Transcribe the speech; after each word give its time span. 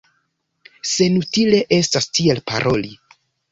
Senutile 0.91 1.61
estas 1.81 2.11
tiel 2.19 2.43
paroli. 2.51 2.93